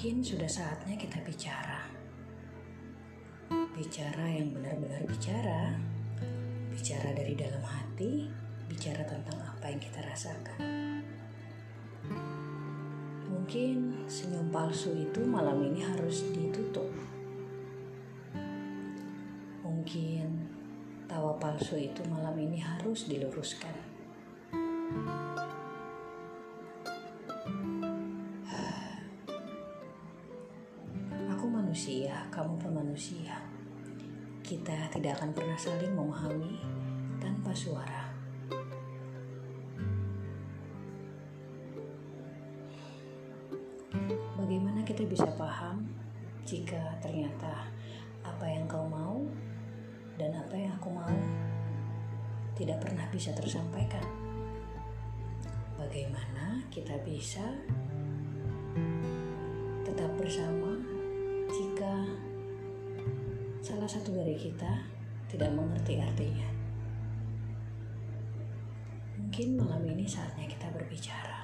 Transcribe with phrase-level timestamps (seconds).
[0.00, 1.84] Mungkin sudah saatnya kita bicara.
[3.76, 5.76] Bicara yang benar-benar bicara.
[6.72, 8.24] Bicara dari dalam hati,
[8.64, 10.56] bicara tentang apa yang kita rasakan.
[13.28, 16.88] Mungkin senyum palsu itu malam ini harus ditutup.
[19.60, 20.48] Mungkin
[21.12, 23.76] tawa palsu itu malam ini harus diluruskan.
[32.30, 33.42] Kamu pun manusia.
[34.40, 36.62] Kita tidak akan pernah saling memahami
[37.18, 38.06] tanpa suara.
[44.38, 45.90] Bagaimana kita bisa paham
[46.46, 47.66] jika ternyata
[48.22, 49.26] apa yang kau mau
[50.14, 51.16] dan apa yang aku mau
[52.54, 54.06] tidak pernah bisa tersampaikan?
[55.74, 57.42] Bagaimana kita bisa
[59.82, 60.59] tetap bersama
[63.60, 64.88] salah satu dari kita
[65.28, 66.48] tidak mengerti artinya?
[69.20, 71.39] Mungkin malam ini saatnya kita berbicara.